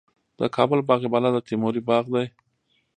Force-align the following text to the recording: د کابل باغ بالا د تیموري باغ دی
د 0.39 0.41
کابل 0.55 0.79
باغ 0.87 1.01
بالا 1.13 1.29
د 1.33 1.37
تیموري 1.47 1.81
باغ 1.89 2.05
دی 2.13 2.27